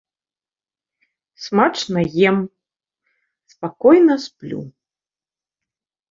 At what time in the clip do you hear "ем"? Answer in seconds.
2.29-2.37